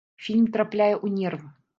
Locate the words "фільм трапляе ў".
0.27-1.07